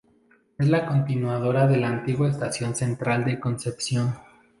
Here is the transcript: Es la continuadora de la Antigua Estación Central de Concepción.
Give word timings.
Es 0.57 0.67
la 0.67 0.87
continuadora 0.87 1.67
de 1.67 1.77
la 1.77 1.89
Antigua 1.89 2.27
Estación 2.27 2.75
Central 2.75 3.23
de 3.23 3.39
Concepción. 3.39 4.15